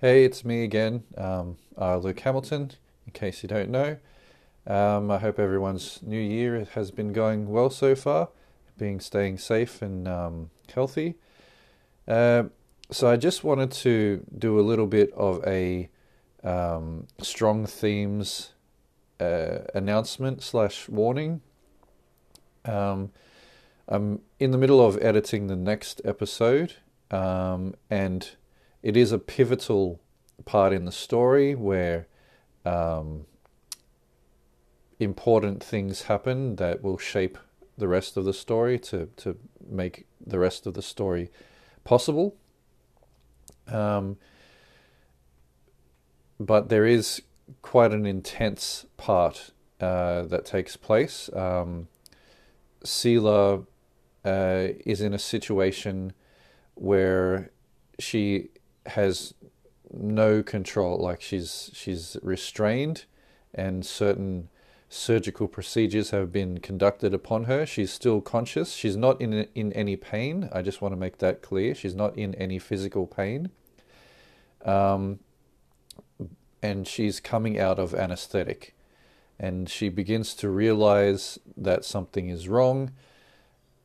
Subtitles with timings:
[0.00, 2.70] Hey, it's me again, um, uh, Luke Hamilton,
[3.04, 3.98] in case you don't know.
[4.66, 8.30] Um, I hope everyone's new year has been going well so far,
[8.78, 11.16] being staying safe and um, healthy.
[12.08, 12.44] Uh,
[12.90, 15.90] so I just wanted to do a little bit of a
[16.42, 18.54] um, strong themes
[19.20, 21.42] uh, announcement slash warning.
[22.64, 23.10] Um,
[23.86, 26.76] I'm in the middle of editing the next episode,
[27.10, 28.30] and
[28.82, 30.00] it is a pivotal
[30.44, 32.06] part in the story where
[32.64, 33.26] um,
[34.98, 37.38] important things happen that will shape
[37.76, 39.36] the rest of the story to, to
[39.68, 41.30] make the rest of the story
[41.84, 42.36] possible.
[43.66, 44.16] Um,
[46.38, 47.22] but there is
[47.62, 51.30] quite an intense part uh, that takes place.
[51.34, 51.88] Um,
[54.24, 56.12] uh, is in a situation
[56.74, 57.50] where
[57.98, 58.50] she
[58.86, 59.34] has
[59.92, 60.98] no control.
[60.98, 63.04] Like she's she's restrained,
[63.54, 64.48] and certain
[64.88, 67.64] surgical procedures have been conducted upon her.
[67.64, 68.72] She's still conscious.
[68.72, 70.48] She's not in in any pain.
[70.52, 71.74] I just want to make that clear.
[71.74, 73.50] She's not in any physical pain.
[74.64, 75.20] Um,
[76.62, 78.76] and she's coming out of anesthetic,
[79.38, 82.92] and she begins to realize that something is wrong,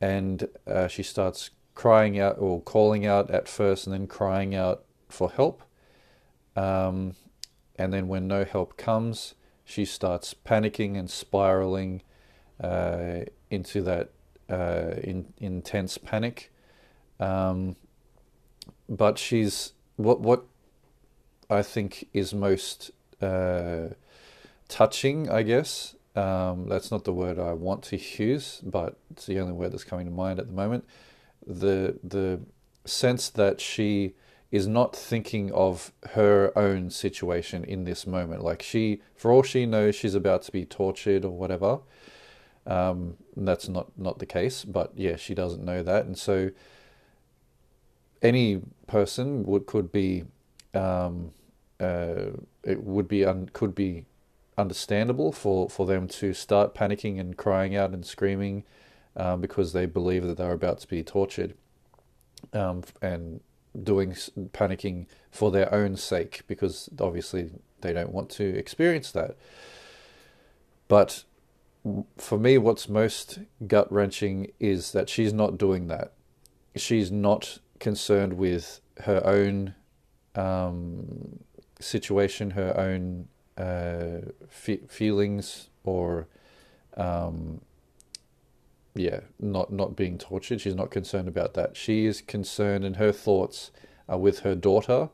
[0.00, 4.84] and uh, she starts crying out or calling out at first, and then crying out
[5.08, 5.62] for help.
[6.56, 7.14] Um,
[7.76, 12.02] and then when no help comes, she starts panicking and spiraling
[12.62, 14.10] uh, into that
[14.48, 16.52] uh, in, intense panic.
[17.18, 17.76] Um,
[18.88, 20.44] but she's what what
[21.50, 23.88] I think is most uh,
[24.68, 25.94] touching, I guess.
[26.16, 29.84] Um, that's not the word I want to use, but it's the only word that's
[29.84, 30.84] coming to mind at the moment.
[31.46, 32.40] The the
[32.84, 34.14] sense that she
[34.50, 38.42] is not thinking of her own situation in this moment.
[38.42, 41.80] Like she, for all she knows, she's about to be tortured or whatever.
[42.66, 46.50] Um, that's not not the case, but yeah, she doesn't know that, and so
[48.22, 50.24] any person would could be
[50.72, 51.32] um,
[51.80, 52.30] uh,
[52.62, 54.06] it would be un, could be
[54.56, 58.64] understandable for, for them to start panicking and crying out and screaming
[59.16, 61.54] um, because they believe that they're about to be tortured
[62.52, 63.40] um, and
[63.82, 64.12] doing
[64.52, 69.36] panicking for their own sake because obviously they don't want to experience that.
[70.88, 71.24] But
[72.16, 76.12] for me, what's most gut wrenching is that she's not doing that.
[76.76, 79.74] She's not concerned with her own
[80.34, 81.40] um,
[81.80, 86.26] situation, her own uh, feelings, or
[86.96, 87.60] um,
[88.94, 90.60] yeah, not not being tortured.
[90.60, 91.76] She's not concerned about that.
[91.76, 93.70] She is concerned, and her thoughts
[94.08, 95.10] are with her daughter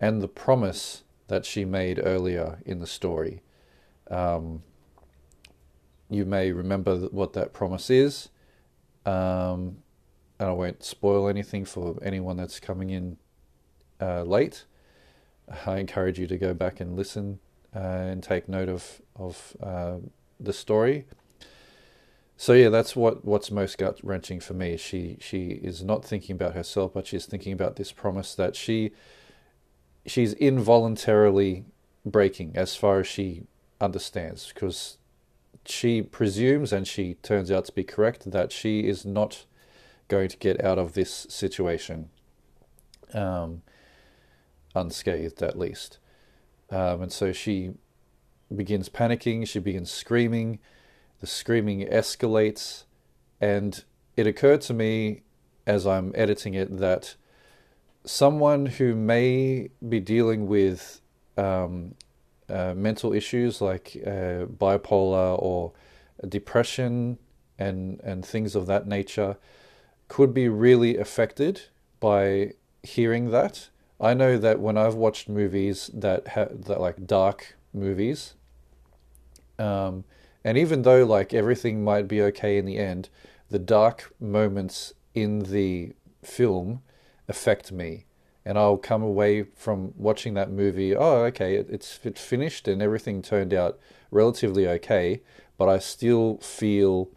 [0.00, 3.42] and the promise that she made earlier in the story.
[4.10, 4.62] Um,
[6.08, 8.30] you may remember what that promise is,
[9.06, 9.78] um,
[10.38, 13.16] and I won't spoil anything for anyone that's coming in
[14.00, 14.64] uh, late.
[15.66, 17.40] I encourage you to go back and listen
[17.74, 19.96] uh, and take note of of uh,
[20.38, 21.06] the story
[22.40, 24.78] so yeah, that's what what's most gut wrenching for me.
[24.78, 28.92] She she is not thinking about herself, but she's thinking about this promise that she
[30.06, 31.66] she's involuntarily
[32.02, 33.42] breaking as far as she
[33.78, 34.96] understands, because
[35.66, 39.44] she presumes and she turns out to be correct that she is not
[40.08, 42.08] going to get out of this situation
[43.12, 43.60] um,
[44.74, 45.98] unscathed, at least.
[46.70, 47.72] Um, and so she
[48.56, 49.46] begins panicking.
[49.46, 50.58] She begins screaming
[51.20, 52.84] the screaming escalates,
[53.40, 53.84] and
[54.16, 55.22] it occurred to me
[55.66, 57.16] as I'm editing it that
[58.04, 61.00] someone who may be dealing with
[61.36, 61.94] um,
[62.48, 65.72] uh, mental issues like uh, bipolar or
[66.28, 67.18] depression
[67.58, 69.36] and and things of that nature
[70.08, 71.62] could be really affected
[72.00, 73.68] by hearing that.
[74.00, 78.34] I know that when I've watched movies that have that like dark movies,
[79.58, 80.04] um,
[80.44, 83.08] and even though like everything might be okay in the end,
[83.48, 85.92] the dark moments in the
[86.22, 86.82] film
[87.28, 88.06] affect me.
[88.44, 93.20] And I'll come away from watching that movie, oh, okay, it's, it's finished and everything
[93.20, 93.78] turned out
[94.10, 95.20] relatively okay,
[95.58, 97.10] but I still feel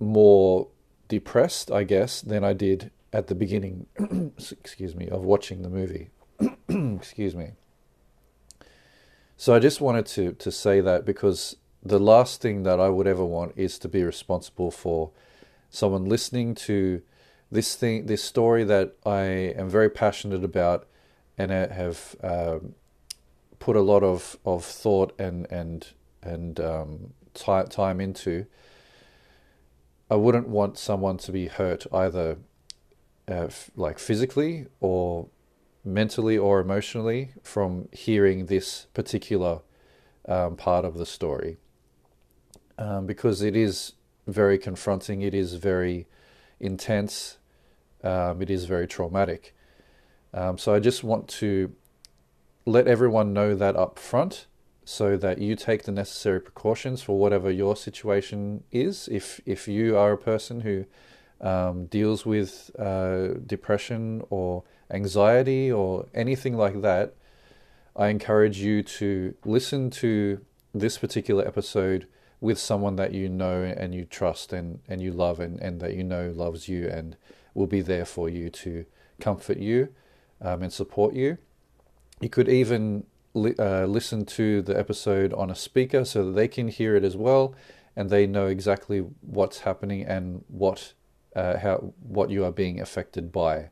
[0.00, 0.68] more
[1.08, 3.86] depressed, I guess, than I did at the beginning,
[4.58, 6.10] excuse me, of watching the movie.
[6.68, 7.52] excuse me.
[9.36, 13.06] So I just wanted to, to say that because the last thing that I would
[13.06, 15.10] ever want is to be responsible for
[15.70, 17.02] someone listening to
[17.50, 20.86] this thing, this story that I am very passionate about,
[21.36, 22.74] and have um,
[23.58, 25.86] put a lot of, of thought and and
[26.22, 28.46] and um, time into,
[30.10, 32.38] I wouldn't want someone to be hurt either,
[33.28, 35.28] uh, f- like physically or
[35.84, 39.60] mentally or emotionally from hearing this particular
[40.26, 41.58] um, part of the story,
[42.78, 43.92] um, because it is
[44.26, 45.22] very confronting.
[45.22, 46.06] It is very
[46.60, 47.38] intense.
[48.02, 49.54] Um, it is very traumatic.
[50.32, 51.72] Um, so I just want to
[52.66, 54.46] let everyone know that up front
[54.84, 59.08] so that you take the necessary precautions for whatever your situation is.
[59.08, 60.84] If if you are a person who
[61.40, 67.14] um, deals with uh, depression or anxiety or anything like that,
[67.96, 70.40] I encourage you to listen to
[70.74, 72.06] this particular episode
[72.40, 75.94] with someone that you know and you trust and, and you love and, and that
[75.94, 77.16] you know loves you and
[77.54, 78.84] will be there for you to
[79.20, 79.88] comfort you
[80.40, 81.38] um, and support you.
[82.20, 86.48] You could even li- uh, listen to the episode on a speaker so that they
[86.48, 87.54] can hear it as well
[87.96, 90.92] and they know exactly what's happening and what
[91.36, 93.68] uh, how what you are being affected by,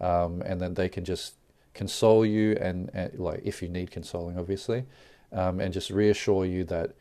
[0.00, 1.34] um, and then they can just
[1.74, 4.84] console you and, and like if you need consoling, obviously,
[5.32, 6.92] um, and just reassure you that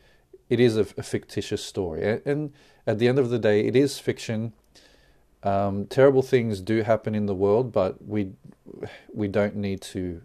[0.50, 2.04] it is a, a fictitious story.
[2.04, 2.54] And, and,
[2.88, 4.54] at the end of the day, it is fiction.
[5.44, 8.32] Um, terrible things do happen in the world, but we
[9.14, 10.22] we don't need to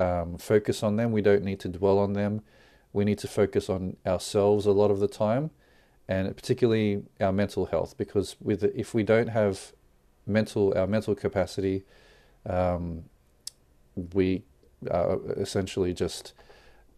[0.00, 1.12] um, focus on them.
[1.12, 2.42] We don't need to dwell on them.
[2.92, 5.50] We need to focus on ourselves a lot of the time,
[6.08, 7.96] and particularly our mental health.
[7.96, 9.72] Because with if we don't have
[10.26, 11.84] mental our mental capacity,
[12.44, 13.04] um,
[14.12, 14.42] we
[14.90, 16.32] are essentially just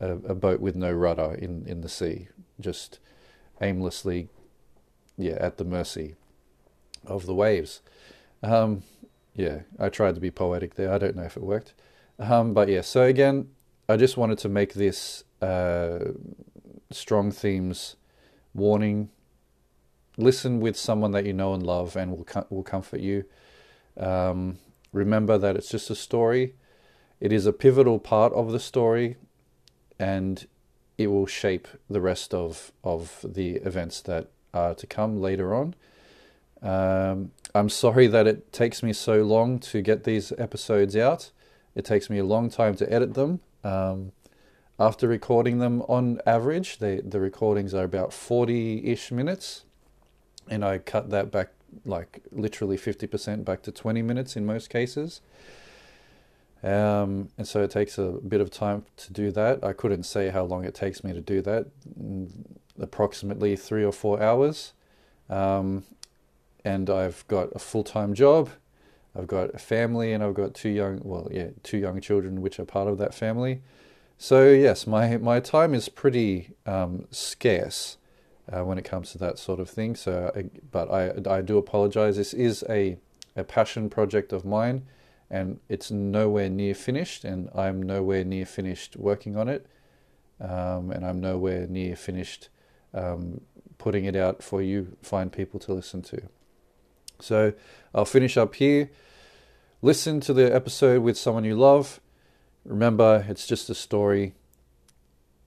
[0.00, 2.28] a, a boat with no rudder in, in the sea
[2.60, 2.98] just
[3.60, 4.28] aimlessly,
[5.16, 6.14] yeah, at the mercy
[7.06, 7.82] of the waves.
[8.42, 8.82] Um,
[9.34, 10.92] yeah, I tried to be poetic there.
[10.92, 11.74] I don't know if it worked.
[12.18, 13.48] Um, but yeah, so again,
[13.88, 15.98] I just wanted to make this uh,
[16.90, 17.96] strong themes
[18.54, 19.10] warning.
[20.16, 23.24] Listen with someone that you know and love and will, com- will comfort you.
[23.98, 24.58] Um,
[24.92, 26.54] remember that it's just a story.
[27.20, 29.16] It is a pivotal part of the story,
[29.98, 30.46] and
[30.98, 35.74] it will shape the rest of of the events that are to come later on.
[36.62, 41.30] Um, I'm sorry that it takes me so long to get these episodes out.
[41.74, 43.40] It takes me a long time to edit them.
[43.62, 44.12] Um,
[44.78, 49.64] after recording them, on average, they, the recordings are about 40 ish minutes,
[50.48, 51.48] and I cut that back
[51.84, 55.20] like literally 50% back to 20 minutes in most cases.
[56.66, 59.62] Um, and so it takes a bit of time to do that.
[59.62, 61.66] I couldn't say how long it takes me to do that,
[61.96, 62.28] mm,
[62.80, 64.72] approximately three or four hours.
[65.30, 65.84] Um,
[66.64, 68.50] and I've got a full time job,
[69.16, 72.58] I've got a family, and I've got two young, well, yeah, two young children which
[72.58, 73.62] are part of that family.
[74.18, 77.96] So yes, my my time is pretty um, scarce
[78.52, 79.94] uh, when it comes to that sort of thing.
[79.94, 80.32] So,
[80.72, 82.16] but I I do apologize.
[82.16, 82.96] This is a
[83.36, 84.82] a passion project of mine
[85.30, 89.66] and it's nowhere near finished, and I'm nowhere near finished working on it,
[90.40, 92.48] um, and I'm nowhere near finished
[92.94, 93.40] um,
[93.78, 96.22] putting it out for you, find people to listen to.
[97.20, 97.52] So
[97.94, 98.90] I'll finish up here.
[99.82, 102.00] Listen to the episode with someone you love.
[102.64, 104.34] Remember, it's just a story.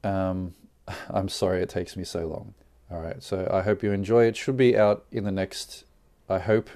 [0.04, 0.56] Um,
[1.10, 2.54] I'm sorry it takes me so long.
[2.92, 4.36] All right, so I hope you enjoy it.
[4.36, 5.84] Should be out in the next,
[6.28, 6.70] I hope,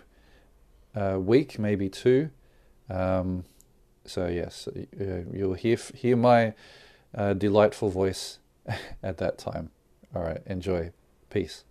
[0.95, 2.29] uh, week, maybe two.
[2.89, 3.45] Um,
[4.05, 6.53] so yes, uh, you'll hear hear my
[7.15, 8.39] uh, delightful voice
[9.03, 9.71] at that time.
[10.15, 10.91] All right, enjoy.
[11.29, 11.63] Peace.